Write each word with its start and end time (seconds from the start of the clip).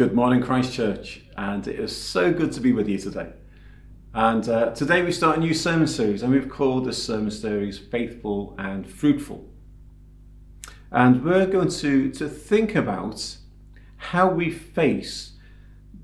Good 0.00 0.14
morning, 0.14 0.40
Christchurch, 0.40 1.26
and 1.36 1.68
it 1.68 1.78
is 1.78 1.94
so 1.94 2.32
good 2.32 2.52
to 2.52 2.60
be 2.62 2.72
with 2.72 2.88
you 2.88 2.96
today. 2.96 3.34
And 4.14 4.48
uh, 4.48 4.70
today 4.70 5.02
we 5.02 5.12
start 5.12 5.36
a 5.36 5.40
new 5.40 5.52
sermon 5.52 5.86
series, 5.86 6.22
and 6.22 6.32
we've 6.32 6.48
called 6.48 6.86
this 6.86 7.04
sermon 7.04 7.30
series 7.30 7.78
Faithful 7.78 8.54
and 8.58 8.90
Fruitful. 8.90 9.46
And 10.90 11.22
we're 11.22 11.44
going 11.44 11.68
to, 11.68 12.10
to 12.12 12.30
think 12.30 12.74
about 12.74 13.36
how 13.98 14.30
we 14.30 14.50
face 14.50 15.32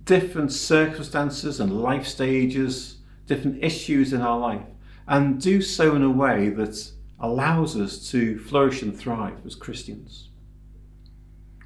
different 0.05 0.53
circumstances 0.53 1.59
and 1.59 1.81
life 1.81 2.07
stages, 2.07 2.99
different 3.27 3.65
issues 3.65 4.13
in 4.13 4.21
our 4.21 4.39
life, 4.39 4.67
and 5.09 5.41
do 5.41 5.63
so 5.63 5.97
in 5.97 6.03
a 6.03 6.11
way 6.11 6.51
that 6.51 6.93
allows 7.19 7.79
us 7.79 8.11
to 8.11 8.39
flourish 8.41 8.83
and 8.83 8.95
thrive 8.95 9.39
as 9.47 9.55
Christians. 9.55 10.29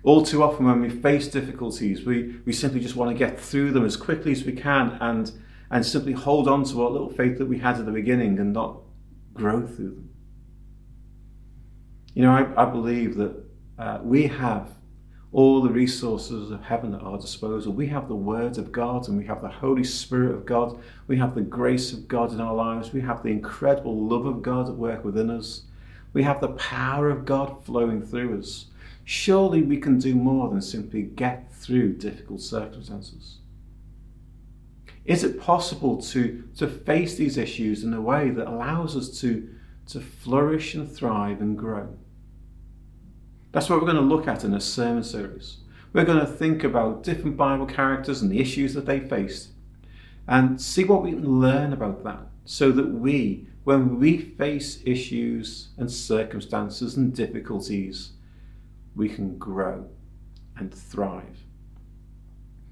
All 0.03 0.25
too 0.25 0.43
often, 0.43 0.64
when 0.64 0.80
we 0.80 0.89
face 0.89 1.29
difficulties, 1.29 2.07
we, 2.07 2.37
we 2.46 2.53
simply 2.53 2.80
just 2.80 2.96
want 2.96 3.11
to 3.11 3.19
get 3.19 3.39
through 3.39 3.73
them 3.73 3.85
as 3.85 3.96
quickly 3.96 4.32
as 4.32 4.45
we 4.45 4.53
can 4.53 4.96
and, 5.00 5.31
and 5.71 5.85
simply 5.85 6.13
hold 6.13 6.49
on 6.49 6.64
to 6.64 6.77
what 6.77 6.93
little 6.93 7.11
faith 7.11 7.39
that 7.39 7.46
we 7.46 7.58
had 7.58 7.79
at 7.79 7.85
the 7.85 7.93
beginning 7.93 8.39
and 8.39 8.53
not 8.53 8.79
grow 9.35 9.67
through 9.67 9.91
them. 9.91 10.11
You 12.14 12.22
know, 12.22 12.32
I, 12.32 12.63
I 12.63 12.64
believe 12.64 13.17
that 13.17 13.35
uh, 13.79 13.99
we 14.03 14.27
have 14.27 14.71
all 15.32 15.63
the 15.63 15.71
resources 15.71 16.50
of 16.50 16.64
heaven 16.64 16.94
at 16.94 17.03
our 17.03 17.19
disposal. 17.19 17.72
We 17.72 17.86
have 17.89 18.08
the 18.08 18.17
Word 18.17 18.58
of 18.58 18.72
God 18.72 19.07
and 19.07 19.17
we 19.17 19.27
have 19.27 19.43
the 19.43 19.49
Holy 19.49 19.85
Spirit 19.85 20.35
of 20.35 20.44
God. 20.44 20.79
We 21.07 21.19
have 21.19 21.35
the 21.35 21.43
grace 21.43 21.93
of 21.93 22.08
God 22.08 22.32
in 22.32 22.41
our 22.41 22.55
lives. 22.55 22.93
We 22.93 23.03
have 23.03 23.22
the 23.22 23.29
incredible 23.29 23.96
love 24.07 24.27
of 24.27 24.43
God 24.43 24.69
at 24.69 24.75
work 24.75 25.05
within 25.05 25.30
us. 25.30 25.63
We 26.13 26.25
have 26.25 26.41
the 26.41 26.49
power 26.49 27.11
of 27.11 27.25
God 27.25 27.64
flowing 27.64 28.03
through 28.03 28.41
us 28.41 28.67
surely 29.11 29.61
we 29.61 29.77
can 29.77 29.99
do 29.99 30.14
more 30.14 30.49
than 30.49 30.63
simply 30.63 31.03
get 31.03 31.53
through 31.53 31.93
difficult 31.93 32.41
circumstances. 32.41 33.39
Is 35.05 35.25
it 35.25 35.41
possible 35.41 36.00
to, 36.02 36.44
to 36.58 36.69
face 36.69 37.17
these 37.17 37.36
issues 37.36 37.83
in 37.83 37.92
a 37.92 38.00
way 38.00 38.30
that 38.30 38.47
allows 38.47 38.97
us 38.97 39.20
to, 39.20 39.48
to 39.89 40.00
flourish 40.00 40.77
and 40.77 40.89
thrive 40.89 41.41
and 41.41 41.58
grow? 41.58 41.89
That's 43.50 43.69
what 43.69 43.80
we're 43.80 43.92
going 43.92 43.97
to 43.97 44.14
look 44.14 44.28
at 44.28 44.44
in 44.44 44.52
this 44.52 44.72
sermon 44.72 45.02
series. 45.02 45.56
We're 45.92 46.05
going 46.05 46.20
to 46.20 46.33
think 46.33 46.62
about 46.62 47.02
different 47.02 47.36
Bible 47.36 47.67
characters 47.67 48.22
and 48.22 48.30
the 48.30 48.39
issues 48.39 48.74
that 48.74 48.86
they 48.86 49.00
faced 49.00 49.48
and 50.28 50.61
see 50.61 50.84
what 50.84 51.02
we 51.02 51.11
can 51.11 51.41
learn 51.41 51.72
about 51.72 52.05
that 52.05 52.28
so 52.45 52.70
that 52.70 52.86
we, 52.86 53.48
when 53.64 53.98
we 53.98 54.19
face 54.19 54.80
issues 54.84 55.70
and 55.78 55.91
circumstances 55.91 56.97
and 56.97 57.12
difficulties, 57.12 58.12
we 58.94 59.08
can 59.08 59.38
grow 59.38 59.86
and 60.56 60.72
thrive. 60.72 61.38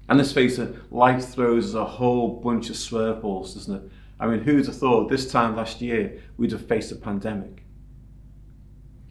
And 0.07 0.17
let's 0.17 0.31
face 0.31 0.57
it, 0.57 0.91
life 0.91 1.25
throws 1.25 1.69
us 1.69 1.75
a 1.75 1.85
whole 1.85 2.39
bunch 2.41 2.69
of 2.69 2.75
swerveballs, 2.75 3.53
doesn't 3.53 3.75
it? 3.75 3.91
I 4.19 4.27
mean, 4.27 4.41
who'd 4.41 4.65
have 4.65 4.75
thought 4.75 5.09
this 5.09 5.31
time 5.31 5.55
last 5.55 5.81
year 5.81 6.19
we'd 6.35 6.51
have 6.51 6.65
faced 6.65 6.91
a 6.91 6.95
pandemic? 6.95 7.63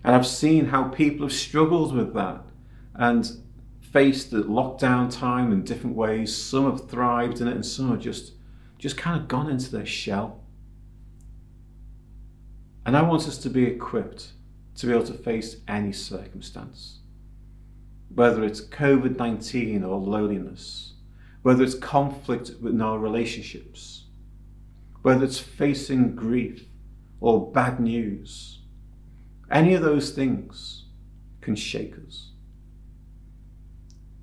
And 0.05 0.14
I've 0.14 0.27
seen 0.27 0.67
how 0.67 0.84
people 0.84 1.27
have 1.27 1.36
struggled 1.36 1.95
with 1.95 2.14
that 2.14 2.42
and 2.95 3.31
faced 3.81 4.31
the 4.31 4.42
lockdown 4.42 5.11
time 5.11 5.53
in 5.53 5.64
different 5.64 5.97
ways. 5.97 6.36
Some 6.36 6.70
have 6.70 6.89
thrived 6.89 7.41
in 7.41 7.48
it 7.48 7.55
and 7.55 7.64
some 7.64 7.91
have 7.91 8.01
just, 8.01 8.33
just 8.77 8.97
kind 8.97 9.20
of 9.20 9.29
gone 9.29 9.48
into 9.48 9.70
their 9.70 9.86
shell. 9.86 10.45
And 12.84 12.97
I 12.97 13.03
want 13.03 13.29
us 13.29 13.39
to 13.39 13.51
be 13.51 13.64
equipped 13.64 14.33
to 14.79 14.87
be 14.87 14.93
able 14.93 15.05
to 15.05 15.12
face 15.12 15.57
any 15.67 15.93
circumstance. 15.93 17.01
Whether 18.15 18.45
it's 18.45 18.61
COVID 18.61 19.19
19 19.19 19.85
or 19.85 19.98
loneliness, 19.98 20.95
whether 21.43 21.65
it's 21.65 21.75
conflict 21.75 22.51
in 22.62 22.81
our 22.81 22.98
relationships, 22.98 24.05
whether 25.03 25.25
it's 25.25 25.39
facing 25.39 26.15
grief 26.15 26.65
or 27.20 27.51
bad 27.51 27.81
news, 27.81 28.61
any 29.51 29.75
of 29.75 29.83
those 29.83 30.11
things 30.11 30.85
can 31.41 31.57
shake 31.57 31.95
us. 32.07 32.31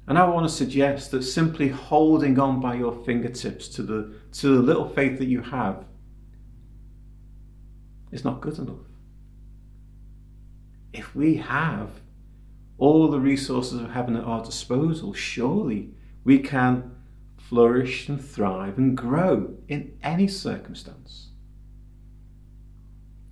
And 0.08 0.18
I 0.18 0.26
want 0.26 0.48
to 0.48 0.54
suggest 0.54 1.12
that 1.12 1.24
simply 1.24 1.68
holding 1.68 2.40
on 2.40 2.62
by 2.62 2.76
your 2.76 2.94
fingertips 3.04 3.68
to 3.70 3.84
the, 3.84 4.14
to 4.34 4.56
the 4.56 4.62
little 4.62 4.88
faith 4.88 5.18
that 5.18 5.26
you 5.26 5.42
have 5.42 5.84
is 8.12 8.24
not 8.24 8.40
good 8.40 8.58
enough 8.60 8.95
if 10.96 11.14
we 11.16 11.36
have 11.36 11.90
all 12.78 13.10
the 13.10 13.20
resources 13.20 13.82
of 13.82 13.92
heaven 13.92 14.16
at 14.16 14.24
our 14.24 14.44
disposal, 14.44 15.14
surely 15.14 15.90
we 16.24 16.40
can 16.40 16.96
flourish 17.38 18.10
and 18.10 18.24
thrive 18.24 18.78
and 18.78 18.98
grow 18.98 19.54
in 19.68 19.98
any 20.02 20.28
circumstance. 20.28 21.30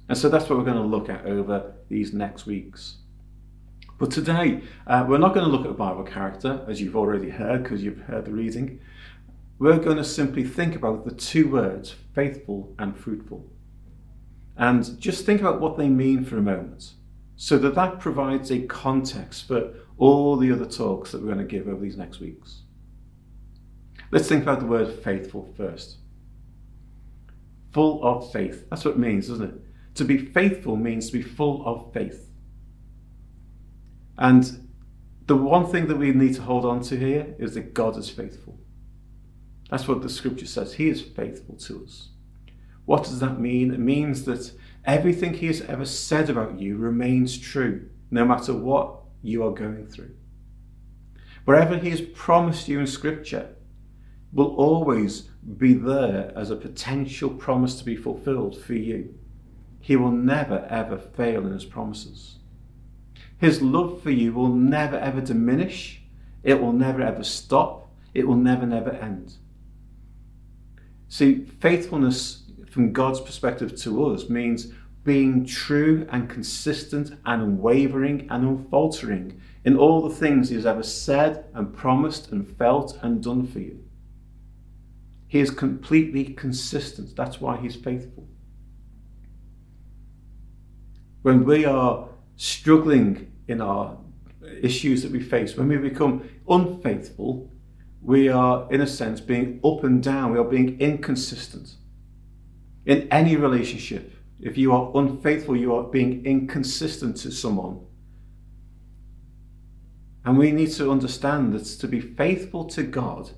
And 0.10 0.18
so 0.18 0.30
that's 0.30 0.50
what 0.50 0.60
we're 0.60 0.66
going 0.66 0.78
to 0.78 0.84
look 0.84 1.10
at 1.10 1.26
over 1.26 1.74
these 1.90 2.14
next 2.14 2.46
weeks. 2.46 2.98
But 3.98 4.12
today, 4.12 4.62
uh, 4.86 5.06
we're 5.08 5.18
not 5.18 5.34
going 5.34 5.46
to 5.46 5.52
look 5.52 5.66
at 5.66 5.72
a 5.72 5.76
Bible 5.76 6.04
character, 6.04 6.66
as 6.68 6.82
you've 6.82 6.98
already 6.98 7.30
heard, 7.30 7.64
because 7.64 7.84
you've 7.84 8.02
heard 8.02 8.26
the 8.26 8.34
reading. 8.34 8.80
We're 9.60 9.80
going 9.80 9.98
to 9.98 10.04
simply 10.04 10.44
think 10.44 10.76
about 10.76 11.06
the 11.06 11.12
two 11.12 11.50
words, 11.50 11.96
faithful 12.14 12.76
and 12.78 12.98
fruitful. 12.98 13.50
And 14.58 15.00
just 15.00 15.26
think 15.26 15.40
about 15.40 15.62
what 15.62 15.78
they 15.78 15.88
mean 15.88 16.26
for 16.26 16.38
a 16.38 16.42
moment 16.42 16.94
so 17.36 17.58
that 17.58 17.76
that 17.76 18.00
provides 18.00 18.52
a 18.52 18.62
context 18.62 19.48
for 19.48 19.74
all 19.98 20.38
the 20.38 20.52
other 20.52 20.66
talks 20.66 21.12
that 21.12 21.22
we're 21.22 21.34
going 21.34 21.38
to 21.40 21.44
give 21.46 21.68
over 21.68 21.82
these 21.82 21.98
next 21.98 22.20
weeks. 22.20 22.62
Let's 24.12 24.28
think 24.28 24.44
about 24.44 24.60
the 24.60 24.68
word 24.68 25.04
faithful 25.04 25.52
first. 25.58 25.98
Full 27.72 28.04
of 28.04 28.32
faith. 28.32 28.70
That's 28.70 28.86
what 28.86 28.96
it 28.96 29.00
means, 29.00 29.28
doesn't 29.28 29.50
it? 29.50 29.96
To 29.96 30.06
be 30.06 30.18
faithful 30.18 30.76
means 30.76 31.08
to 31.08 31.14
be 31.14 31.24
full 31.24 31.66
of 31.66 31.92
faith. 31.94 32.30
And 34.18 34.70
the 35.26 35.36
one 35.36 35.66
thing 35.66 35.88
that 35.88 35.98
we 35.98 36.12
need 36.12 36.36
to 36.36 36.42
hold 36.44 36.66
on 36.66 36.82
to 36.84 36.98
here 36.98 37.36
is 37.40 37.56
that 37.56 37.74
God 37.74 37.98
is 37.98 38.10
faithful. 38.10 38.60
That's 39.70 39.88
what 39.88 40.02
the 40.02 40.10
scripture 40.10 40.46
says. 40.46 40.74
He 40.74 40.90
is 40.90 41.02
faithful 41.02 41.56
to 41.56 41.84
us. 41.84 42.10
What 42.86 43.04
does 43.04 43.20
that 43.22 43.40
mean? 43.40 43.74
It 43.74 43.80
means 43.80 44.26
that 44.26 44.52
Everything 44.86 45.34
he 45.34 45.48
has 45.48 45.62
ever 45.62 45.86
said 45.86 46.30
about 46.30 46.60
you 46.60 46.78
remains 46.78 47.38
true, 47.38 47.90
no 48.12 48.26
matter 48.26 48.54
what 48.54 49.00
you 49.22 49.44
are 49.44 49.54
going 49.54 49.88
through. 49.88 50.12
Wherever 51.46 51.78
he 51.78 51.90
has 51.90 52.02
promised 52.02 52.68
you 52.68 52.80
in 52.80 52.88
Scripture 52.88 53.56
will 54.32 54.56
always 54.56 55.30
be 55.58 55.74
there 55.74 56.32
as 56.36 56.50
a 56.50 56.56
potential 56.56 57.30
promise 57.30 57.76
to 57.76 57.86
be 57.86 57.96
fulfilled 57.96 58.58
for 58.58 58.74
you. 58.74 59.14
He 59.80 59.96
will 59.96 60.12
never 60.12 60.66
ever 60.70 60.98
fail 60.98 61.46
in 61.46 61.54
his 61.54 61.66
promises. 61.66 62.38
His 63.38 63.62
love 63.62 64.02
for 64.02 64.12
you 64.12 64.34
will 64.34 64.50
never 64.50 64.98
ever 64.98 65.22
diminish. 65.22 66.02
It 66.44 66.62
will 66.62 66.72
never 66.72 67.02
ever 67.02 67.24
stop. 67.24 67.90
It 68.14 68.28
will 68.28 68.38
never 68.38 68.66
never 68.66 68.92
end. 68.92 69.34
See, 71.10 71.46
faithfulness 71.60 72.43
from 72.74 72.92
God's 72.92 73.22
perspective 73.22 73.76
to 73.82 74.06
us 74.08 74.30
means 74.30 74.74
being 75.04 75.46
true 75.46 76.08
and 76.12 76.28
consistent 76.28 77.12
and 77.24 77.42
unwavering 77.42 78.28
and 78.32 78.44
unfaltering 78.44 79.40
in 79.64 79.78
all 79.78 80.02
the 80.02 80.16
things 80.16 80.50
He 80.50 80.56
has 80.56 80.66
ever 80.66 80.82
said 80.82 81.46
and 81.54 81.72
promised 81.72 82.32
and 82.32 82.48
felt 82.58 82.98
and 83.04 83.22
done 83.22 83.46
for 83.46 83.60
you. 83.60 83.84
He 85.28 85.40
is 85.40 85.52
completely 85.52 86.26
consistent. 86.26 87.16
That's 87.16 87.40
why 87.40 87.58
He's 87.58 87.76
faithful. 87.76 88.28
When 91.22 91.46
we 91.46 91.66
are 91.66 92.10
struggling 92.38 93.32
in 93.48 93.62
our 93.62 93.98
issues 94.62 95.04
that 95.04 95.12
we 95.12 95.22
face, 95.22 95.56
when 95.56 95.68
we 95.68 95.78
become 95.78 96.28
unfaithful, 96.50 97.52
we 98.02 98.30
are, 98.30 98.68
in 98.72 98.82
a 98.82 98.88
sense, 98.88 99.22
being 99.22 99.62
up 99.64 99.84
and 99.84 100.02
down. 100.02 100.32
We 100.32 100.40
are 100.40 100.44
being 100.44 100.80
inconsistent 100.82 101.76
in 102.86 103.08
any 103.12 103.36
relationship, 103.36 104.14
if 104.40 104.58
you 104.58 104.74
are 104.74 104.92
unfaithful, 104.96 105.56
you 105.56 105.74
are 105.74 105.84
being 105.84 106.26
inconsistent 106.26 107.18
to 107.18 107.32
someone. 107.32 107.80
And 110.26 110.38
we 110.38 110.52
need 110.52 110.72
to 110.72 110.92
understand 110.92 111.54
that 111.54 111.66
to 111.66 111.88
be 111.88 112.02
faithful 112.02 112.66
to 112.66 112.84
God, 112.84 113.32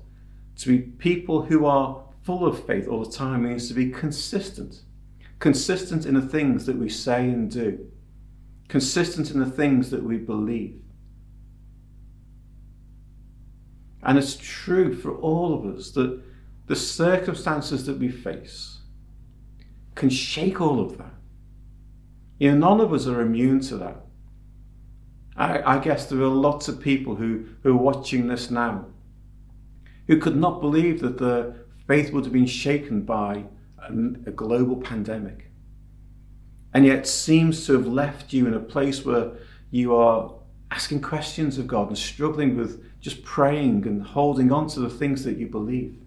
to 0.56 0.68
be 0.68 0.78
people 0.78 1.42
who 1.42 1.66
are 1.66 2.04
full 2.22 2.46
of 2.46 2.64
faith 2.66 2.88
all 2.88 3.04
the 3.04 3.10
time, 3.10 3.44
means 3.44 3.68
to 3.68 3.74
be 3.74 3.90
consistent. 3.90 4.82
Consistent 5.38 6.06
in 6.06 6.14
the 6.14 6.22
things 6.22 6.66
that 6.66 6.76
we 6.76 6.88
say 6.88 7.28
and 7.28 7.50
do, 7.50 7.86
consistent 8.68 9.30
in 9.30 9.38
the 9.38 9.50
things 9.50 9.90
that 9.90 10.02
we 10.02 10.16
believe. 10.16 10.80
And 14.02 14.16
it's 14.16 14.36
true 14.36 14.94
for 14.94 15.14
all 15.16 15.52
of 15.52 15.76
us 15.76 15.90
that 15.90 16.22
the 16.66 16.76
circumstances 16.76 17.84
that 17.86 17.98
we 17.98 18.08
face, 18.08 18.75
can 19.96 20.08
shake 20.08 20.60
all 20.60 20.80
of 20.80 20.96
that. 20.98 21.14
You 22.38 22.52
know, 22.52 22.68
none 22.68 22.80
of 22.80 22.92
us 22.92 23.08
are 23.08 23.20
immune 23.20 23.60
to 23.62 23.76
that. 23.78 23.96
I, 25.36 25.76
I 25.76 25.78
guess 25.80 26.06
there 26.06 26.20
are 26.20 26.28
lots 26.28 26.68
of 26.68 26.80
people 26.80 27.16
who, 27.16 27.46
who 27.62 27.72
are 27.72 27.82
watching 27.82 28.28
this 28.28 28.50
now 28.50 28.86
who 30.06 30.18
could 30.18 30.36
not 30.36 30.60
believe 30.60 31.00
that 31.00 31.18
the 31.18 31.54
faith 31.86 32.12
would 32.12 32.24
have 32.24 32.32
been 32.32 32.46
shaken 32.46 33.02
by 33.02 33.44
a, 33.78 33.92
a 34.26 34.32
global 34.32 34.76
pandemic. 34.76 35.50
And 36.72 36.84
yet 36.84 37.06
seems 37.06 37.66
to 37.66 37.72
have 37.74 37.86
left 37.86 38.32
you 38.32 38.46
in 38.46 38.54
a 38.54 38.60
place 38.60 39.04
where 39.04 39.32
you 39.70 39.94
are 39.94 40.34
asking 40.70 41.00
questions 41.00 41.58
of 41.58 41.66
God 41.66 41.88
and 41.88 41.98
struggling 41.98 42.56
with 42.56 42.82
just 43.00 43.22
praying 43.24 43.86
and 43.86 44.02
holding 44.02 44.52
on 44.52 44.68
to 44.68 44.80
the 44.80 44.90
things 44.90 45.24
that 45.24 45.38
you 45.38 45.46
believe. 45.46 45.98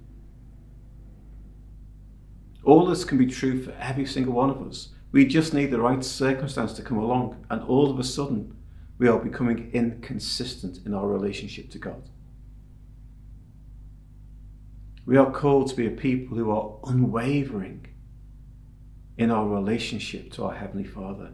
All 2.69 2.85
this 2.85 3.03
can 3.03 3.17
be 3.17 3.25
true 3.25 3.59
for 3.59 3.71
every 3.79 4.05
single 4.05 4.33
one 4.33 4.51
of 4.51 4.61
us. 4.61 4.89
We 5.11 5.25
just 5.25 5.55
need 5.55 5.71
the 5.71 5.81
right 5.81 6.03
circumstance 6.03 6.71
to 6.73 6.83
come 6.83 6.99
along, 6.99 7.43
and 7.49 7.63
all 7.63 7.89
of 7.89 7.97
a 7.97 8.03
sudden, 8.03 8.55
we 8.99 9.07
are 9.07 9.17
becoming 9.17 9.71
inconsistent 9.73 10.85
in 10.85 10.93
our 10.93 11.07
relationship 11.07 11.71
to 11.71 11.79
God. 11.79 12.09
We 15.03 15.17
are 15.17 15.31
called 15.31 15.69
to 15.69 15.75
be 15.75 15.87
a 15.87 15.89
people 15.89 16.37
who 16.37 16.51
are 16.51 16.77
unwavering 16.83 17.87
in 19.17 19.31
our 19.31 19.47
relationship 19.47 20.31
to 20.33 20.43
our 20.43 20.53
Heavenly 20.53 20.85
Father, 20.85 21.31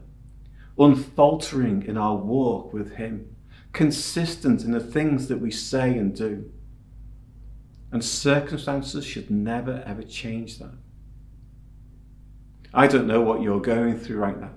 unfaltering 0.78 1.82
in 1.82 1.98
our 1.98 2.16
walk 2.16 2.72
with 2.72 2.94
Him, 2.94 3.36
consistent 3.74 4.64
in 4.64 4.70
the 4.70 4.80
things 4.80 5.28
that 5.28 5.42
we 5.42 5.50
say 5.50 5.98
and 5.98 6.16
do. 6.16 6.50
And 7.92 8.02
circumstances 8.02 9.04
should 9.04 9.30
never 9.30 9.84
ever 9.86 10.02
change 10.02 10.58
that. 10.60 10.72
I 12.74 12.86
don't 12.86 13.06
know 13.06 13.20
what 13.20 13.42
you're 13.42 13.60
going 13.60 13.98
through 13.98 14.18
right 14.18 14.38
now. 14.38 14.52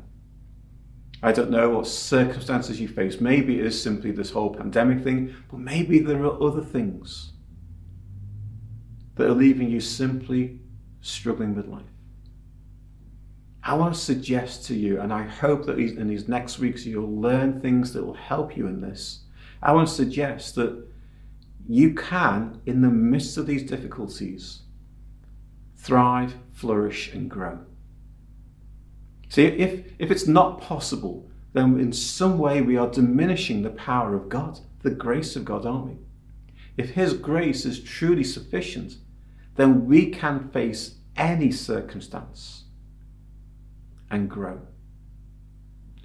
I 1.21 1.31
don't 1.31 1.51
know 1.51 1.69
what 1.69 1.87
circumstances 1.87 2.79
you 2.79 2.87
face. 2.87 3.19
Maybe 3.19 3.59
it 3.59 3.65
is 3.65 3.81
simply 3.81 4.11
this 4.11 4.31
whole 4.31 4.53
pandemic 4.53 5.03
thing, 5.03 5.35
but 5.49 5.59
maybe 5.59 5.99
there 5.99 6.23
are 6.23 6.41
other 6.41 6.63
things 6.63 7.33
that 9.15 9.27
are 9.27 9.33
leaving 9.33 9.69
you 9.69 9.81
simply 9.81 10.59
struggling 11.01 11.55
with 11.55 11.67
life. 11.67 11.83
I 13.61 13.73
want 13.73 13.93
to 13.93 13.99
suggest 13.99 14.65
to 14.67 14.75
you, 14.75 15.01
and 15.01 15.11
I 15.11 15.23
hope 15.23 15.65
that 15.65 15.77
in 15.77 16.07
these 16.07 16.29
next 16.29 16.59
weeks 16.59 16.85
you'll 16.85 17.19
learn 17.19 17.59
things 17.59 17.91
that 17.93 18.05
will 18.05 18.13
help 18.13 18.55
you 18.55 18.67
in 18.67 18.79
this. 18.79 19.25
I 19.61 19.73
want 19.73 19.89
to 19.89 19.93
suggest 19.93 20.55
that 20.55 20.87
you 21.67 21.93
can, 21.93 22.61
in 22.65 22.81
the 22.81 22.89
midst 22.89 23.37
of 23.37 23.45
these 23.45 23.63
difficulties, 23.63 24.61
thrive, 25.75 26.35
flourish, 26.53 27.13
and 27.13 27.29
grow. 27.29 27.59
See, 29.29 29.45
if, 29.45 29.85
if 29.99 30.11
it's 30.11 30.27
not 30.27 30.59
possible, 30.59 31.29
then 31.53 31.79
in 31.79 31.93
some 31.93 32.37
way 32.37 32.61
we 32.61 32.77
are 32.77 32.89
diminishing 32.89 33.61
the 33.61 33.69
power 33.69 34.15
of 34.15 34.27
God, 34.27 34.59
the 34.81 34.91
grace 34.91 35.35
of 35.35 35.45
God, 35.45 35.65
aren't 35.65 35.85
we? 35.85 35.97
If 36.77 36.91
His 36.91 37.13
grace 37.13 37.65
is 37.65 37.83
truly 37.83 38.23
sufficient, 38.23 38.97
then 39.55 39.85
we 39.85 40.09
can 40.09 40.49
face 40.49 40.95
any 41.15 41.51
circumstance 41.51 42.63
and 44.09 44.29
grow 44.29 44.61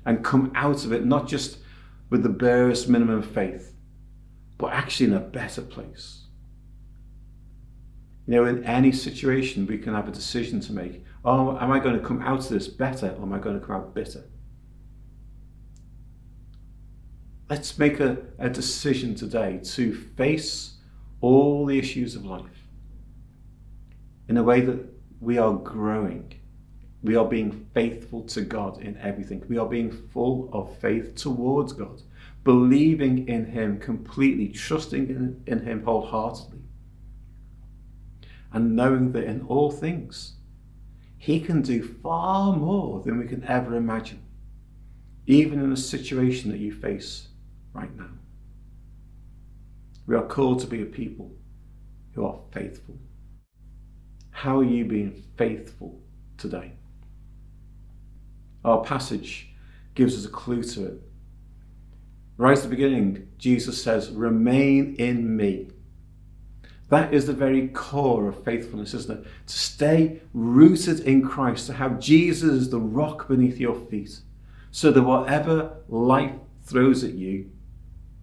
and 0.04 0.24
come 0.24 0.52
out 0.54 0.84
of 0.84 0.92
it 0.92 1.06
not 1.06 1.26
just 1.26 1.58
with 2.10 2.22
the 2.22 2.28
barest 2.28 2.88
minimum 2.88 3.18
of 3.18 3.26
faith, 3.26 3.74
but 4.58 4.72
actually 4.72 5.06
in 5.06 5.14
a 5.14 5.20
better 5.20 5.62
place. 5.62 6.23
You 8.26 8.36
know, 8.36 8.44
in 8.46 8.64
any 8.64 8.90
situation, 8.92 9.66
we 9.66 9.78
can 9.78 9.94
have 9.94 10.08
a 10.08 10.12
decision 10.12 10.60
to 10.60 10.72
make. 10.72 11.04
Oh, 11.24 11.58
am 11.58 11.70
I 11.70 11.78
going 11.78 11.98
to 11.98 12.04
come 12.04 12.22
out 12.22 12.40
of 12.40 12.48
this 12.48 12.68
better 12.68 13.10
or 13.18 13.22
am 13.22 13.32
I 13.32 13.38
going 13.38 13.60
to 13.60 13.64
come 13.64 13.76
out 13.76 13.94
bitter? 13.94 14.24
Let's 17.50 17.78
make 17.78 18.00
a, 18.00 18.18
a 18.38 18.48
decision 18.48 19.14
today 19.14 19.60
to 19.62 19.94
face 20.16 20.78
all 21.20 21.66
the 21.66 21.78
issues 21.78 22.16
of 22.16 22.24
life 22.24 22.68
in 24.28 24.38
a 24.38 24.42
way 24.42 24.62
that 24.62 24.78
we 25.20 25.36
are 25.38 25.52
growing. 25.52 26.34
We 27.02 27.16
are 27.16 27.26
being 27.26 27.66
faithful 27.74 28.22
to 28.24 28.40
God 28.40 28.80
in 28.82 28.96
everything. 28.96 29.44
We 29.48 29.58
are 29.58 29.68
being 29.68 29.90
full 29.90 30.48
of 30.54 30.78
faith 30.78 31.14
towards 31.16 31.74
God, 31.74 32.00
believing 32.44 33.28
in 33.28 33.44
Him 33.44 33.78
completely, 33.78 34.48
trusting 34.48 35.08
in, 35.10 35.42
in 35.46 35.60
Him 35.60 35.82
wholeheartedly, 35.84 36.63
and 38.54 38.76
knowing 38.76 39.12
that 39.12 39.24
in 39.24 39.42
all 39.48 39.70
things, 39.70 40.34
he 41.18 41.40
can 41.40 41.60
do 41.60 41.82
far 41.82 42.56
more 42.56 43.02
than 43.02 43.18
we 43.18 43.26
can 43.26 43.44
ever 43.44 43.76
imagine, 43.76 44.22
even 45.26 45.60
in 45.60 45.70
the 45.70 45.76
situation 45.76 46.50
that 46.52 46.60
you 46.60 46.72
face 46.72 47.28
right 47.72 47.94
now. 47.96 48.10
We 50.06 50.14
are 50.14 50.26
called 50.26 50.60
to 50.60 50.66
be 50.68 50.82
a 50.82 50.86
people 50.86 51.32
who 52.12 52.24
are 52.24 52.38
faithful. 52.52 52.96
How 54.30 54.60
are 54.60 54.64
you 54.64 54.84
being 54.84 55.24
faithful 55.36 56.00
today? 56.38 56.74
Our 58.64 58.84
passage 58.84 59.48
gives 59.94 60.16
us 60.16 60.26
a 60.26 60.32
clue 60.32 60.62
to 60.62 60.86
it. 60.86 61.02
Right 62.36 62.56
at 62.56 62.62
the 62.62 62.68
beginning, 62.68 63.28
Jesus 63.38 63.82
says, 63.82 64.10
Remain 64.10 64.94
in 64.96 65.36
me, 65.36 65.70
that 66.94 67.12
is 67.12 67.26
the 67.26 67.32
very 67.32 67.68
core 67.68 68.28
of 68.28 68.44
faithfulness, 68.44 68.94
isn't 68.94 69.20
it? 69.20 69.26
To 69.46 69.58
stay 69.58 70.20
rooted 70.32 71.00
in 71.00 71.22
Christ, 71.22 71.66
to 71.66 71.72
have 71.74 72.00
Jesus 72.00 72.50
as 72.50 72.70
the 72.70 72.80
rock 72.80 73.28
beneath 73.28 73.58
your 73.58 73.74
feet, 73.74 74.20
so 74.70 74.90
that 74.90 75.02
whatever 75.02 75.76
life 75.88 76.34
throws 76.64 77.04
at 77.04 77.14
you, 77.14 77.50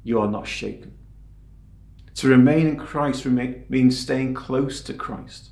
you 0.04 0.20
are 0.20 0.28
not 0.28 0.48
shaken. 0.48 0.98
To 2.16 2.28
remain 2.28 2.68
in 2.68 2.78
Christ 2.78 3.26
means 3.26 3.98
staying 3.98 4.34
close 4.34 4.82
to 4.82 4.94
Christ. 4.94 5.52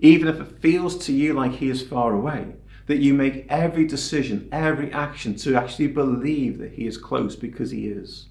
Even 0.00 0.26
if 0.28 0.40
it 0.40 0.60
feels 0.60 0.96
to 1.06 1.12
you 1.12 1.32
like 1.32 1.52
He 1.52 1.70
is 1.70 1.82
far 1.82 2.12
away, 2.12 2.54
that 2.86 2.98
you 2.98 3.14
make 3.14 3.46
every 3.48 3.86
decision, 3.86 4.48
every 4.50 4.92
action 4.92 5.36
to 5.36 5.54
actually 5.54 5.86
believe 5.86 6.58
that 6.58 6.72
He 6.72 6.86
is 6.86 6.96
close 6.96 7.36
because 7.36 7.70
He 7.70 7.86
is. 7.86 8.28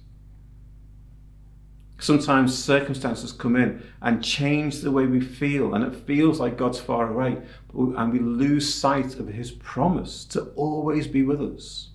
Sometimes 2.02 2.58
circumstances 2.58 3.30
come 3.30 3.54
in 3.54 3.80
and 4.00 4.24
change 4.24 4.80
the 4.80 4.90
way 4.90 5.06
we 5.06 5.20
feel, 5.20 5.72
and 5.72 5.84
it 5.84 5.94
feels 5.94 6.40
like 6.40 6.58
God's 6.58 6.80
far 6.80 7.08
away, 7.08 7.40
and 7.72 8.12
we 8.12 8.18
lose 8.18 8.74
sight 8.74 9.20
of 9.20 9.28
His 9.28 9.52
promise 9.52 10.24
to 10.24 10.46
always 10.56 11.06
be 11.06 11.22
with 11.22 11.40
us. 11.40 11.90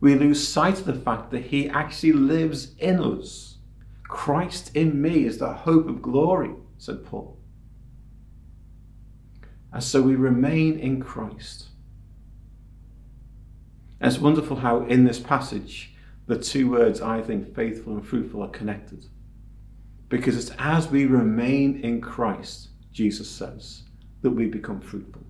We 0.00 0.16
lose 0.16 0.46
sight 0.46 0.80
of 0.80 0.86
the 0.86 0.94
fact 0.94 1.30
that 1.30 1.44
He 1.44 1.68
actually 1.68 2.14
lives 2.14 2.74
in 2.80 2.98
us. 2.98 3.58
Christ 4.02 4.74
in 4.74 5.00
me 5.00 5.24
is 5.24 5.38
the 5.38 5.52
hope 5.52 5.88
of 5.88 6.02
glory, 6.02 6.56
said 6.76 7.06
Paul. 7.06 7.38
And 9.72 9.84
so 9.84 10.02
we 10.02 10.16
remain 10.16 10.80
in 10.80 11.00
Christ. 11.00 11.68
And 14.00 14.12
it's 14.12 14.20
wonderful 14.20 14.56
how 14.56 14.80
in 14.80 15.04
this 15.04 15.20
passage, 15.20 15.89
the 16.30 16.38
two 16.38 16.70
words, 16.70 17.00
I 17.00 17.20
think, 17.20 17.56
faithful 17.56 17.94
and 17.94 18.06
fruitful, 18.06 18.42
are 18.42 18.50
connected. 18.50 19.04
Because 20.08 20.36
it's 20.36 20.56
as 20.60 20.88
we 20.88 21.04
remain 21.04 21.80
in 21.80 22.00
Christ, 22.00 22.68
Jesus 22.92 23.28
says, 23.28 23.82
that 24.22 24.30
we 24.30 24.46
become 24.46 24.80
fruitful. 24.80 25.22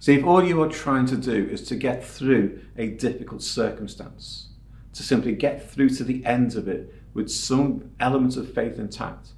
See, 0.00 0.14
if 0.14 0.24
all 0.24 0.42
you 0.42 0.60
are 0.60 0.68
trying 0.68 1.06
to 1.06 1.16
do 1.16 1.48
is 1.52 1.62
to 1.68 1.76
get 1.76 2.04
through 2.04 2.62
a 2.76 2.88
difficult 2.88 3.42
circumstance, 3.42 4.48
to 4.94 5.04
simply 5.04 5.36
get 5.36 5.70
through 5.70 5.90
to 5.90 6.02
the 6.02 6.26
end 6.26 6.56
of 6.56 6.66
it 6.66 6.92
with 7.14 7.30
some 7.30 7.92
element 8.00 8.36
of 8.36 8.52
faith 8.52 8.76
intact, 8.76 9.34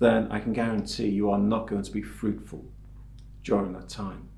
then 0.00 0.26
I 0.32 0.40
can 0.40 0.52
guarantee 0.52 1.10
you 1.10 1.30
are 1.30 1.38
not 1.38 1.68
going 1.68 1.84
to 1.84 1.92
be 1.92 2.02
fruitful 2.02 2.64
during 3.44 3.72
that 3.74 3.88
time. 3.88 4.30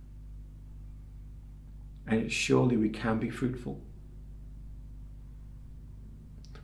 And 2.07 2.31
surely 2.31 2.77
we 2.77 2.91
can 2.91 3.19
be 3.19 3.31
fruitful. 3.31 3.81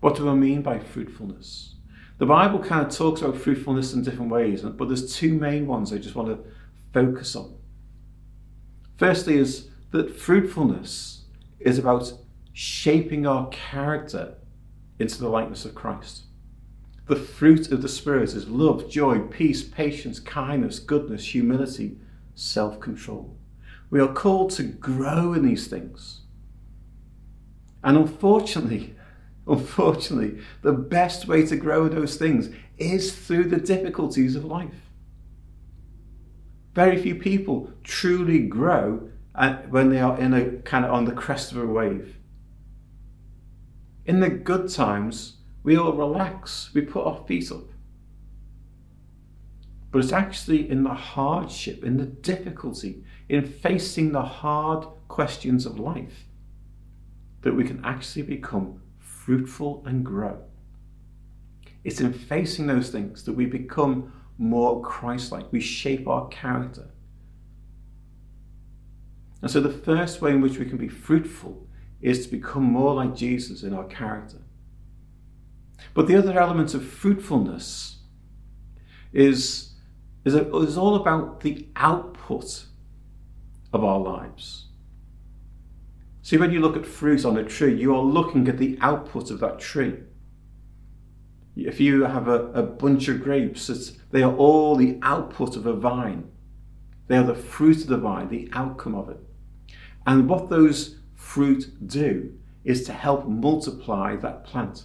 What 0.03 0.17
do 0.17 0.29
I 0.29 0.35
mean 0.35 0.63
by 0.63 0.81
fruitfulness? 0.81 1.77
The 2.19 2.27
Bible 2.27 2.59
kind 2.59 2.85
of 2.85 2.93
talks 2.93 3.23
about 3.23 3.37
fruitfulness 3.37 3.95
in 3.95 4.03
different 4.03 4.33
ways, 4.33 4.63
but 4.63 4.89
there's 4.89 5.15
two 5.15 5.33
main 5.33 5.69
ones 5.69 5.93
I 5.93 5.99
just 5.99 6.17
want 6.17 6.29
to 6.29 6.51
focus 6.93 7.37
on. 7.37 7.55
Firstly, 8.97 9.37
is 9.37 9.69
that 9.93 10.17
fruitfulness 10.19 11.27
is 11.61 11.79
about 11.79 12.15
shaping 12.53 13.29
our 13.29 13.49
character 13.51 14.35
into 14.99 15.21
the 15.21 15.29
likeness 15.29 15.65
of 15.65 15.77
Christ. 15.77 16.25
The 17.07 17.15
fruit 17.15 17.71
of 17.71 17.81
the 17.81 17.89
Spirit 17.89 18.35
is 18.35 18.49
love, 18.49 18.91
joy, 18.91 19.21
peace, 19.21 19.63
patience, 19.63 20.19
kindness, 20.19 20.81
goodness, 20.81 21.27
humility, 21.27 21.97
self 22.35 22.81
control. 22.81 23.37
We 23.89 24.01
are 24.01 24.13
called 24.13 24.51
to 24.53 24.65
grow 24.65 25.33
in 25.33 25.47
these 25.47 25.69
things. 25.69 26.23
And 27.85 27.97
unfortunately, 27.97 28.97
Unfortunately, 29.47 30.39
the 30.63 30.73
best 30.73 31.27
way 31.27 31.45
to 31.47 31.57
grow 31.57 31.89
those 31.89 32.17
things 32.17 32.51
is 32.79 33.15
through 33.15 33.45
the 33.45 33.59
difficulties 33.59 34.37
of 34.37 34.45
life. 34.45 34.91
Very 36.75 37.01
few 37.01 37.17
people 37.17 37.71
truly 37.83 38.41
grow 38.41 39.09
uh, 39.35 39.57
when 39.69 39.91
they 39.91 40.01
are 40.01 40.19
in 40.19 40.33
a 40.33 40.59
kind 40.63 40.85
of 40.85 40.93
on 40.93 41.05
the 41.05 41.13
crest 41.13 41.53
of 41.53 41.59
a 41.59 41.67
wave. 41.67 42.17
In 44.05 44.21
the 44.21 44.31
good 44.31 44.71
times, 44.71 45.37
we 45.63 45.77
all 45.77 45.93
relax, 45.93 46.71
we 46.75 46.81
put 46.81 47.07
our 47.07 47.25
feet 47.27 47.51
up. 47.53 47.65
But 49.91 50.03
it's 50.03 50.13
actually 50.13 50.69
in 50.71 50.85
the 50.85 50.95
hardship, 50.95 51.85
in 51.85 51.99
the 51.99 52.07
difficulty, 52.07 53.05
in 53.29 53.47
facing 53.47 54.13
the 54.13 54.23
hard 54.23 54.87
questions 55.09 55.67
of 55.67 55.79
life 55.79 56.25
that 57.43 57.55
we 57.55 57.65
can 57.65 57.85
actually 57.85 58.23
become 58.23 58.81
fruitful 59.25 59.83
and 59.87 60.05
grow. 60.05 60.39
It's 61.85 62.01
in 62.01 62.13
facing 62.13 62.67
those 62.67 62.91
things 62.91 63.25
that 63.25 63.33
we 63.33 63.47
become 63.47 64.13
more 64.39 64.83
Christ 64.83 65.33
like, 65.33 65.53
we 65.53 65.61
shape 65.61 66.09
our 66.09 66.29
character. 66.29 66.89
And 69.41 69.51
so, 69.51 69.61
the 69.61 69.71
first 69.71 70.21
way 70.21 70.31
in 70.31 70.41
which 70.41 70.59
we 70.59 70.67
can 70.67 70.79
be 70.79 70.89
fruitful 70.89 71.67
is 72.01 72.25
to 72.25 72.31
become 72.31 72.63
more 72.63 72.95
like 72.95 73.15
Jesus 73.15 73.63
in 73.63 73.75
our 73.75 73.85
character. 73.85 74.39
But 75.95 76.07
the 76.07 76.17
other 76.17 76.39
element 76.39 76.75
of 76.75 76.85
fruitfulness 76.85 77.99
is, 79.13 79.75
is, 80.25 80.35
is 80.35 80.79
all 80.79 80.97
about 80.97 81.41
the 81.41 81.67
output 81.75 82.67
of 83.73 83.85
our 83.85 83.99
lives. 83.99 84.67
See, 86.23 86.37
when 86.37 86.53
you 86.53 86.61
look 86.61 86.77
at 86.77 86.87
fruit 86.87 87.25
on 87.25 87.37
a 87.37 87.45
tree, 87.45 87.75
you 87.75 87.95
are 87.95 88.03
looking 88.03 88.47
at 88.47 88.59
the 88.59 88.79
output 88.81 89.31
of 89.31 89.41
that 89.41 89.59
tree. 89.59 89.95
If 91.57 91.81
you 91.81 92.05
have 92.05 92.29
a, 92.29 92.47
a 92.53 92.63
bunch 92.63 93.09
of 93.09 93.23
grapes, 93.23 93.67
they 94.11 94.23
are 94.23 94.35
all 94.35 94.77
the 94.77 94.99
output 95.03 95.57
of 95.57 95.67
a 95.67 95.75
vine. 95.75 96.31
They 97.09 97.17
are 97.17 97.25
the 97.25 97.35
fruit 97.35 97.83
of 97.83 97.89
the 97.89 97.99
vine, 97.99 98.29
the 98.29 98.49
outcome 98.53 98.95
of 98.95 99.09
it. 99.09 99.19
And 100.07 100.29
what 100.29 100.49
those 100.49 101.01
fruit 101.15 101.87
do 101.87 102.39
is 102.65 102.85
to 102.85 102.93
help 102.93 103.27
multiply 103.27 104.17
that 104.17 104.45
plant. 104.45 104.85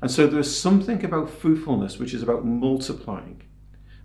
And 0.00 0.10
so 0.10 0.26
there 0.26 0.40
is 0.40 0.58
something 0.58 1.04
about 1.04 1.28
fruitfulness 1.28 1.98
which 1.98 2.14
is 2.14 2.22
about 2.22 2.44
multiplying. 2.44 3.42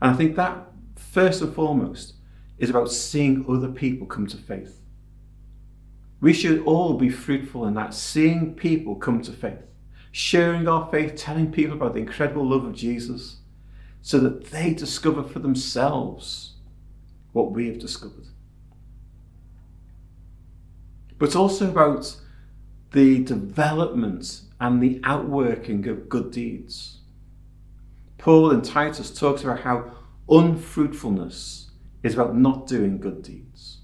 And 0.02 0.12
I 0.12 0.14
think 0.14 0.36
that, 0.38 0.72
first 0.96 1.42
and 1.42 1.54
foremost, 1.54 2.16
is 2.58 2.70
about 2.70 2.92
seeing 2.92 3.46
other 3.48 3.70
people 3.70 4.08
come 4.08 4.26
to 4.28 4.38
faith. 4.38 4.82
We 6.22 6.34
should 6.34 6.64
all 6.66 6.96
be 6.96 7.10
fruitful 7.10 7.66
in 7.66 7.76
that, 7.76 7.94
seeing 7.94 8.54
people 8.56 8.96
come 8.96 9.22
to 9.22 9.32
faith, 9.32 9.64
sharing 10.12 10.68
our 10.68 10.90
faith, 10.92 11.16
telling 11.16 11.52
people 11.52 11.78
about 11.78 11.94
the 11.94 12.02
incredible 12.02 12.48
love 12.48 12.66
of 12.66 12.76
Jesus, 12.76 13.38
so 14.02 14.20
that 14.20 14.46
they 14.46 14.74
discover 14.74 15.24
for 15.24 15.40
themselves 15.40 16.56
what 17.32 17.52
we 17.52 17.68
have 17.68 17.80
discovered. 17.80 18.28
But 21.18 21.36
also 21.36 21.70
about 21.70 22.18
the 22.92 23.24
development 23.24 24.42
and 24.60 24.82
the 24.82 25.00
outworking 25.04 25.88
of 25.88 26.10
good 26.10 26.32
deeds. 26.32 26.98
Paul 28.18 28.52
in 28.52 28.62
Titus 28.62 29.12
talks 29.12 29.44
about 29.44 29.62
how 29.62 29.92
unfruitfulness 30.30 31.72
is 32.04 32.14
about 32.14 32.36
not 32.36 32.68
doing 32.68 33.00
good 33.00 33.22
deeds. 33.22 33.79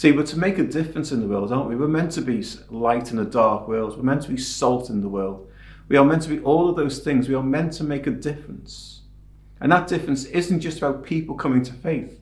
See, 0.00 0.12
we're 0.12 0.22
to 0.22 0.38
make 0.38 0.58
a 0.58 0.64
difference 0.64 1.12
in 1.12 1.20
the 1.20 1.26
world, 1.26 1.52
aren't 1.52 1.68
we? 1.68 1.76
We're 1.76 1.86
meant 1.86 2.12
to 2.12 2.22
be 2.22 2.42
light 2.70 3.12
in 3.12 3.18
a 3.18 3.24
dark 3.26 3.68
world. 3.68 3.98
We're 3.98 4.02
meant 4.02 4.22
to 4.22 4.30
be 4.30 4.38
salt 4.38 4.88
in 4.88 5.02
the 5.02 5.10
world. 5.10 5.52
We 5.88 5.98
are 5.98 6.06
meant 6.06 6.22
to 6.22 6.30
be 6.30 6.40
all 6.40 6.70
of 6.70 6.76
those 6.76 7.00
things. 7.00 7.28
We 7.28 7.34
are 7.34 7.42
meant 7.42 7.74
to 7.74 7.84
make 7.84 8.06
a 8.06 8.10
difference. 8.10 9.02
And 9.60 9.70
that 9.70 9.88
difference 9.88 10.24
isn't 10.24 10.60
just 10.60 10.78
about 10.78 11.04
people 11.04 11.34
coming 11.34 11.62
to 11.64 11.74
faith. 11.74 12.18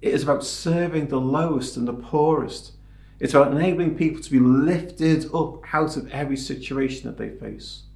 It 0.00 0.14
is 0.14 0.22
about 0.22 0.44
serving 0.44 1.08
the 1.08 1.20
lowest 1.20 1.76
and 1.76 1.88
the 1.88 1.94
poorest. 1.94 2.74
It's 3.18 3.34
about 3.34 3.50
enabling 3.50 3.96
people 3.96 4.22
to 4.22 4.30
be 4.30 4.38
lifted 4.38 5.26
up 5.34 5.74
out 5.74 5.96
of 5.96 6.08
every 6.12 6.36
situation 6.36 7.08
that 7.08 7.18
they 7.18 7.30
face. 7.30 7.86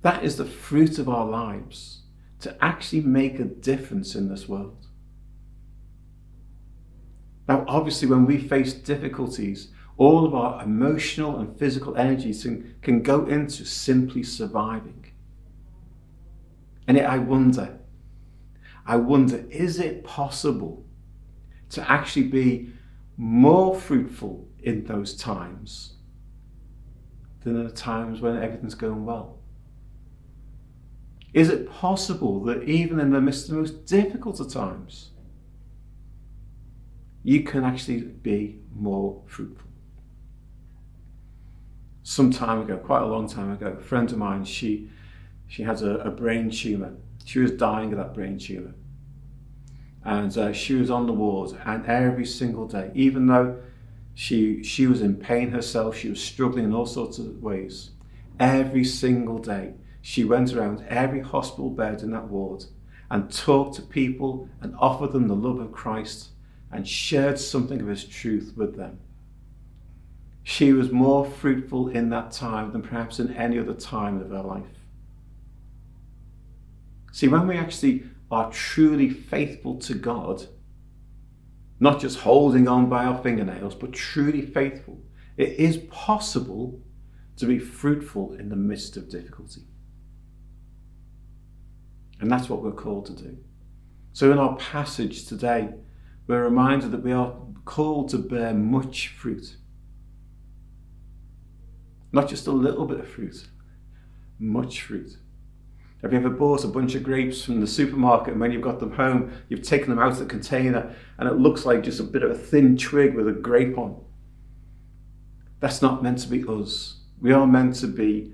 That 0.00 0.24
is 0.24 0.38
the 0.38 0.46
fruit 0.46 0.98
of 0.98 1.10
our 1.10 1.26
lives, 1.26 2.04
to 2.40 2.56
actually 2.64 3.02
make 3.02 3.38
a 3.38 3.44
difference 3.44 4.14
in 4.14 4.30
this 4.30 4.48
world. 4.48 4.79
Now, 7.50 7.64
obviously, 7.66 8.06
when 8.06 8.26
we 8.26 8.38
face 8.38 8.72
difficulties, 8.72 9.72
all 9.96 10.24
of 10.24 10.36
our 10.36 10.62
emotional 10.62 11.40
and 11.40 11.58
physical 11.58 11.96
energies 11.96 12.44
can, 12.44 12.76
can 12.80 13.02
go 13.02 13.26
into 13.26 13.64
simply 13.64 14.22
surviving. 14.22 15.06
And 16.86 16.96
yet, 16.96 17.10
I 17.10 17.18
wonder, 17.18 17.80
I 18.86 18.94
wonder, 18.98 19.44
is 19.50 19.80
it 19.80 20.04
possible 20.04 20.84
to 21.70 21.90
actually 21.90 22.28
be 22.28 22.72
more 23.16 23.74
fruitful 23.74 24.46
in 24.62 24.84
those 24.84 25.16
times 25.16 25.94
than 27.42 27.56
in 27.56 27.66
the 27.66 27.72
times 27.72 28.20
when 28.20 28.40
everything's 28.40 28.76
going 28.76 29.04
well? 29.04 29.40
Is 31.34 31.48
it 31.48 31.68
possible 31.68 32.44
that 32.44 32.62
even 32.62 33.00
in 33.00 33.10
the 33.10 33.20
midst 33.20 33.48
of 33.48 33.56
the 33.56 33.60
most 33.60 33.86
difficult 33.86 34.38
of 34.38 34.52
times, 34.52 35.10
you 37.22 37.42
can 37.42 37.64
actually 37.64 38.00
be 38.00 38.58
more 38.74 39.22
fruitful. 39.26 39.68
Some 42.02 42.30
time 42.30 42.62
ago, 42.62 42.76
quite 42.78 43.02
a 43.02 43.06
long 43.06 43.28
time 43.28 43.52
ago, 43.52 43.76
a 43.78 43.82
friend 43.82 44.10
of 44.10 44.18
mine, 44.18 44.44
she, 44.44 44.88
she 45.46 45.62
has 45.62 45.82
a, 45.82 45.96
a 45.98 46.10
brain 46.10 46.50
tumour. 46.50 46.94
She 47.24 47.38
was 47.38 47.52
dying 47.52 47.92
of 47.92 47.98
that 47.98 48.14
brain 48.14 48.38
tumour. 48.38 48.74
And 50.04 50.36
uh, 50.36 50.52
she 50.52 50.74
was 50.74 50.90
on 50.90 51.06
the 51.06 51.12
ward, 51.12 51.56
and 51.66 51.84
every 51.84 52.24
single 52.24 52.66
day, 52.66 52.90
even 52.94 53.26
though 53.26 53.60
she, 54.14 54.62
she 54.62 54.86
was 54.86 55.02
in 55.02 55.16
pain 55.16 55.50
herself, 55.50 55.96
she 55.96 56.08
was 56.08 56.22
struggling 56.22 56.64
in 56.64 56.74
all 56.74 56.86
sorts 56.86 57.18
of 57.18 57.42
ways, 57.42 57.90
every 58.38 58.84
single 58.84 59.38
day, 59.38 59.74
she 60.00 60.24
went 60.24 60.54
around 60.54 60.82
every 60.88 61.20
hospital 61.20 61.68
bed 61.68 62.02
in 62.02 62.10
that 62.12 62.28
ward 62.28 62.64
and 63.10 63.30
talked 63.30 63.76
to 63.76 63.82
people 63.82 64.48
and 64.62 64.74
offered 64.78 65.12
them 65.12 65.28
the 65.28 65.34
love 65.34 65.58
of 65.58 65.70
Christ 65.72 66.30
and 66.72 66.86
shared 66.86 67.38
something 67.38 67.80
of 67.80 67.88
his 67.88 68.04
truth 68.04 68.52
with 68.56 68.76
them. 68.76 69.00
She 70.42 70.72
was 70.72 70.90
more 70.90 71.24
fruitful 71.24 71.88
in 71.88 72.10
that 72.10 72.32
time 72.32 72.72
than 72.72 72.82
perhaps 72.82 73.20
in 73.20 73.34
any 73.34 73.58
other 73.58 73.74
time 73.74 74.20
of 74.20 74.30
her 74.30 74.42
life. 74.42 74.64
See, 77.12 77.28
when 77.28 77.46
we 77.46 77.56
actually 77.56 78.04
are 78.30 78.50
truly 78.50 79.10
faithful 79.10 79.78
to 79.80 79.94
God, 79.94 80.46
not 81.80 82.00
just 82.00 82.20
holding 82.20 82.68
on 82.68 82.88
by 82.88 83.04
our 83.04 83.20
fingernails, 83.22 83.74
but 83.74 83.92
truly 83.92 84.42
faithful, 84.42 85.00
it 85.36 85.50
is 85.50 85.78
possible 85.90 86.80
to 87.36 87.46
be 87.46 87.58
fruitful 87.58 88.34
in 88.34 88.48
the 88.48 88.56
midst 88.56 88.96
of 88.96 89.08
difficulty. 89.08 89.62
And 92.20 92.30
that's 92.30 92.48
what 92.48 92.62
we're 92.62 92.72
called 92.72 93.06
to 93.06 93.14
do. 93.14 93.38
So, 94.12 94.30
in 94.30 94.38
our 94.38 94.56
passage 94.56 95.26
today, 95.26 95.70
we're 96.30 96.44
reminded 96.44 96.92
that 96.92 97.02
we 97.02 97.10
are 97.10 97.34
called 97.64 98.08
to 98.10 98.18
bear 98.18 98.54
much 98.54 99.08
fruit. 99.08 99.56
Not 102.12 102.28
just 102.28 102.46
a 102.46 102.52
little 102.52 102.86
bit 102.86 103.00
of 103.00 103.08
fruit, 103.08 103.48
much 104.38 104.82
fruit. 104.82 105.18
Have 106.02 106.12
you 106.12 106.18
ever 106.20 106.30
bought 106.30 106.64
a 106.64 106.68
bunch 106.68 106.94
of 106.94 107.02
grapes 107.02 107.44
from 107.44 107.60
the 107.60 107.66
supermarket 107.66 108.32
and 108.32 108.40
when 108.40 108.52
you've 108.52 108.62
got 108.62 108.78
them 108.78 108.92
home, 108.92 109.32
you've 109.48 109.62
taken 109.62 109.90
them 109.90 109.98
out 109.98 110.12
of 110.12 110.18
the 110.20 110.24
container 110.24 110.94
and 111.18 111.28
it 111.28 111.34
looks 111.34 111.66
like 111.66 111.82
just 111.82 111.98
a 111.98 112.04
bit 112.04 112.22
of 112.22 112.30
a 112.30 112.38
thin 112.38 112.76
twig 112.76 113.14
with 113.14 113.26
a 113.26 113.32
grape 113.32 113.76
on? 113.76 114.00
That's 115.58 115.82
not 115.82 116.00
meant 116.00 116.18
to 116.20 116.28
be 116.28 116.44
us. 116.44 117.00
We 117.20 117.32
are 117.32 117.46
meant 117.46 117.74
to 117.76 117.88
be 117.88 118.32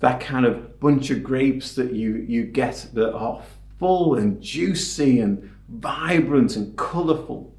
that 0.00 0.20
kind 0.20 0.46
of 0.46 0.80
bunch 0.80 1.10
of 1.10 1.22
grapes 1.22 1.74
that 1.74 1.92
you, 1.92 2.16
you 2.16 2.44
get 2.44 2.88
that 2.94 3.12
are 3.12 3.42
full 3.78 4.14
and 4.14 4.40
juicy 4.40 5.20
and 5.20 5.50
vibrant 5.68 6.56
and 6.56 6.76
colourful. 6.76 7.54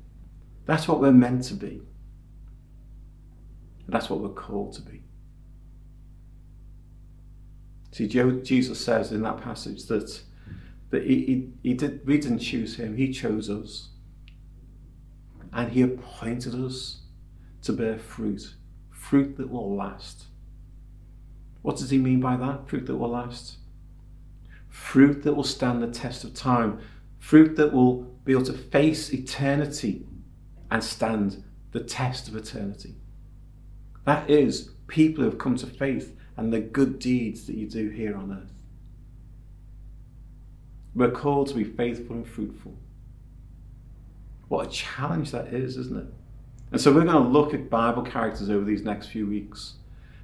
That's 0.66 0.88
what 0.88 1.00
we're 1.00 1.12
meant 1.12 1.44
to 1.46 1.54
be. 1.54 1.82
That's 3.88 4.10
what 4.10 4.20
we're 4.20 4.30
called 4.30 4.74
to 4.74 4.82
be. 4.82 5.04
See, 7.92 8.08
Jesus 8.08 8.84
says 8.84 9.12
in 9.12 9.24
that 9.24 9.42
passage 9.42 9.86
that, 9.88 10.22
that 10.92 11.04
he, 11.04 11.26
he, 11.26 11.50
he 11.64 11.74
did, 11.74 12.06
we 12.06 12.18
didn't 12.18 12.40
choose 12.40 12.76
him, 12.76 12.96
he 12.96 13.12
chose 13.12 13.50
us. 13.50 13.90
And 15.52 15.72
he 15.72 15.82
appointed 15.82 16.54
us 16.54 17.02
to 17.64 17.74
bear 17.74 17.98
fruit, 17.98 18.54
fruit 18.92 19.38
that 19.38 19.50
will 19.50 19.76
last. 19.76 20.26
What 21.64 21.78
does 21.78 21.90
he 21.90 21.98
mean 21.98 22.20
by 22.20 22.38
that? 22.38 22.70
Fruit 22.70 22.86
that 22.86 22.96
will 22.96 23.10
last? 23.10 23.58
Fruit 24.70 25.24
that 25.24 25.34
will 25.34 25.44
stand 25.44 25.82
the 25.82 25.88
test 25.88 26.24
of 26.24 26.36
time 26.36 26.80
fruit 27.20 27.56
that 27.58 27.74
will 27.74 28.04
be 28.26 28.32
able 28.32 28.46
to 28.46 28.54
face 28.54 29.14
eternity 29.14 30.06
and 30.72 30.84
stand 30.84 31.44
the 31.72 31.80
test 31.80 32.28
of 32.28 32.36
eternity. 32.36 32.96
That 34.06 34.30
is 34.30 34.72
people 34.88 35.24
who 35.24 35.30
have 35.30 35.40
come 35.40 35.56
to 35.58 35.68
faith 35.68 36.16
and 36.38 36.52
the 36.52 36.60
good 36.60 37.00
deeds 37.00 37.46
that 37.46 37.56
you 37.56 37.68
do 37.68 37.90
here 37.90 38.16
on 38.16 38.32
earth. 38.32 38.54
We're 40.96 41.12
called 41.12 41.48
to 41.50 41.54
be 41.54 41.64
faithful 41.64 42.16
and 42.16 42.28
fruitful. 42.28 42.76
What 44.48 44.68
a 44.68 44.70
challenge 44.70 45.32
that 45.32 45.48
is, 45.48 45.78
isn't 45.78 45.98
it? 45.98 46.14
And 46.72 46.82
so 46.82 46.92
we're 46.92 47.04
going 47.04 47.24
to 47.24 47.30
look 47.30 47.54
at 47.54 47.70
Bible 47.70 48.02
characters 48.02 48.50
over 48.50 48.66
these 48.66 48.84
next 48.84 49.08
few 49.08 49.28
weeks 49.28 49.76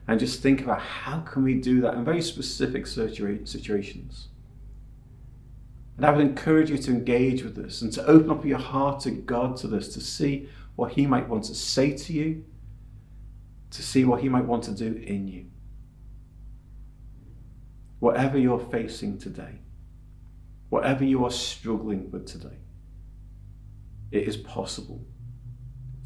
and 0.08 0.20
just 0.20 0.42
think 0.42 0.62
about 0.62 0.82
how 0.82 1.20
can 1.20 1.44
we 1.44 1.56
do 1.56 1.82
that 1.82 1.96
in 1.96 2.06
very 2.06 2.22
specific 2.22 2.88
situations. 2.88 4.28
And 5.98 6.06
I 6.06 6.12
would 6.12 6.22
encourage 6.22 6.70
you 6.70 6.78
to 6.78 6.92
engage 6.92 7.44
with 7.44 7.56
this 7.56 7.82
and 7.82 7.92
to 7.94 8.06
open 8.06 8.30
up 8.30 8.46
your 8.46 8.58
heart 8.58 9.00
to 9.02 9.12
God 9.12 9.56
to 9.58 9.68
this, 9.68 9.94
to 9.94 10.02
see 10.02 10.50
what 10.75 10.92
He 10.92 11.08
might 11.08 11.30
want 11.30 11.46
to 11.46 11.56
say 11.56 11.96
to 11.96 12.14
you, 12.14 12.44
to 13.72 13.82
see 13.82 14.04
what 14.04 14.22
He 14.22 14.30
might 14.30 14.46
want 14.46 14.64
to 14.66 14.72
do 14.72 14.94
in 14.94 15.28
you. 15.28 15.46
Whatever 18.00 18.38
you're 18.38 18.60
facing 18.60 19.18
today, 19.18 19.60
whatever 20.70 21.06
you 21.06 21.24
are 21.24 21.32
struggling 21.32 22.12
with 22.12 22.28
today, 22.28 22.58
it 24.12 24.28
is 24.28 24.36
possible 24.38 25.02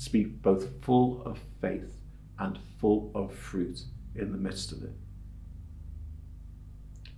to 0.04 0.12
be 0.12 0.24
both 0.24 0.84
full 0.84 1.24
of 1.24 1.40
faith 1.62 1.98
and 2.38 2.60
full 2.78 3.12
of 3.16 3.34
fruit 3.34 3.82
in 4.16 4.32
the 4.32 4.38
midst 4.38 4.72
of 4.72 4.84
it. 4.84 4.94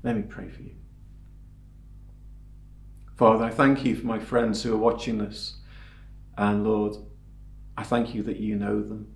Let 0.03 0.15
me 0.15 0.23
pray 0.23 0.49
for 0.49 0.61
you. 0.61 0.75
Father, 3.21 3.43
I 3.43 3.51
thank 3.51 3.85
you 3.85 3.95
for 3.95 4.07
my 4.07 4.17
friends 4.17 4.63
who 4.63 4.73
are 4.73 4.79
watching 4.79 5.19
this. 5.19 5.59
And 6.39 6.63
Lord, 6.63 6.95
I 7.77 7.83
thank 7.83 8.15
you 8.15 8.23
that 8.23 8.37
you 8.37 8.55
know 8.55 8.81
them. 8.81 9.13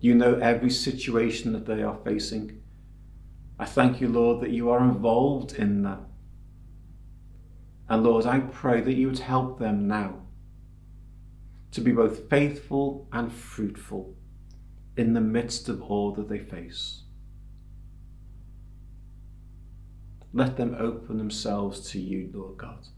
You 0.00 0.16
know 0.16 0.34
every 0.34 0.68
situation 0.68 1.52
that 1.52 1.64
they 1.64 1.80
are 1.80 1.96
facing. 2.04 2.60
I 3.56 3.64
thank 3.64 4.00
you, 4.00 4.08
Lord, 4.08 4.40
that 4.42 4.50
you 4.50 4.70
are 4.70 4.82
involved 4.82 5.52
in 5.52 5.84
that. 5.84 6.00
And 7.88 8.02
Lord, 8.02 8.26
I 8.26 8.40
pray 8.40 8.80
that 8.80 8.94
you 8.94 9.06
would 9.06 9.20
help 9.20 9.60
them 9.60 9.86
now 9.86 10.22
to 11.70 11.80
be 11.80 11.92
both 11.92 12.28
faithful 12.28 13.06
and 13.12 13.32
fruitful 13.32 14.16
in 14.96 15.12
the 15.12 15.20
midst 15.20 15.68
of 15.68 15.82
all 15.82 16.10
that 16.14 16.28
they 16.28 16.40
face. 16.40 17.04
Let 20.32 20.56
them 20.56 20.74
open 20.76 21.18
themselves 21.18 21.88
to 21.92 22.00
you, 22.00 22.28
Lord 22.34 22.56
God. 22.56 22.88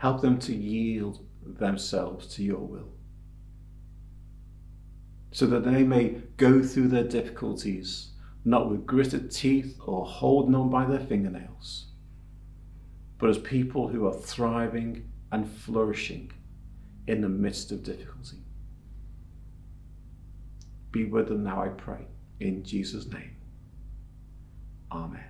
Help 0.00 0.22
them 0.22 0.38
to 0.38 0.54
yield 0.54 1.26
themselves 1.44 2.34
to 2.34 2.42
your 2.42 2.60
will. 2.60 2.88
So 5.30 5.44
that 5.46 5.62
they 5.62 5.82
may 5.82 6.22
go 6.38 6.62
through 6.62 6.88
their 6.88 7.04
difficulties 7.04 8.12
not 8.42 8.70
with 8.70 8.86
gritted 8.86 9.30
teeth 9.30 9.78
or 9.84 10.06
holding 10.06 10.54
on 10.54 10.70
by 10.70 10.86
their 10.86 11.06
fingernails, 11.06 11.88
but 13.18 13.28
as 13.28 13.36
people 13.36 13.88
who 13.88 14.06
are 14.06 14.14
thriving 14.14 15.10
and 15.32 15.46
flourishing 15.46 16.32
in 17.06 17.20
the 17.20 17.28
midst 17.28 17.70
of 17.70 17.82
difficulty. 17.82 18.38
Be 20.90 21.04
with 21.04 21.28
them 21.28 21.44
now, 21.44 21.62
I 21.62 21.68
pray, 21.68 22.06
in 22.40 22.64
Jesus' 22.64 23.06
name. 23.06 23.36
Amen. 24.90 25.29